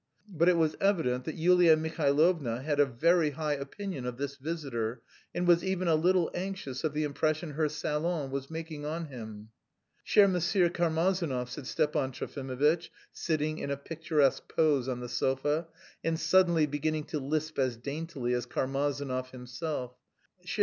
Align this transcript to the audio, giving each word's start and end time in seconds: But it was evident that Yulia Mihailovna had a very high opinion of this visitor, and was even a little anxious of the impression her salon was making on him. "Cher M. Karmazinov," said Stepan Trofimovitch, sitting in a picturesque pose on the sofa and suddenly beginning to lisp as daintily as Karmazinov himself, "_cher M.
But 0.29 0.49
it 0.49 0.57
was 0.57 0.75
evident 0.81 1.25
that 1.25 1.35
Yulia 1.35 1.77
Mihailovna 1.77 2.63
had 2.63 2.79
a 2.79 2.87
very 2.87 3.29
high 3.29 3.53
opinion 3.53 4.03
of 4.07 4.17
this 4.17 4.35
visitor, 4.35 5.03
and 5.31 5.47
was 5.47 5.63
even 5.63 5.87
a 5.87 5.93
little 5.93 6.31
anxious 6.33 6.83
of 6.83 6.93
the 6.95 7.03
impression 7.03 7.51
her 7.51 7.69
salon 7.69 8.31
was 8.31 8.49
making 8.49 8.83
on 8.83 9.05
him. 9.09 9.49
"Cher 10.03 10.23
M. 10.23 10.33
Karmazinov," 10.39 11.49
said 11.51 11.67
Stepan 11.67 12.11
Trofimovitch, 12.11 12.89
sitting 13.11 13.59
in 13.59 13.69
a 13.69 13.77
picturesque 13.77 14.49
pose 14.51 14.87
on 14.87 15.01
the 15.01 15.07
sofa 15.07 15.67
and 16.03 16.19
suddenly 16.19 16.65
beginning 16.65 17.03
to 17.03 17.19
lisp 17.19 17.59
as 17.59 17.77
daintily 17.77 18.33
as 18.33 18.47
Karmazinov 18.47 19.29
himself, 19.29 19.93
"_cher 20.43 20.59
M. 20.59 20.59